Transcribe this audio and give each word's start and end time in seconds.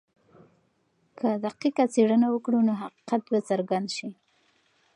که 1.17 1.27
دقیقه 1.45 1.83
څېړنه 1.93 2.27
وکړو 2.31 2.59
نو 2.67 2.73
حقیقت 2.81 3.21
به 3.31 3.39
څرګند 3.49 3.87
سي. 3.95 4.09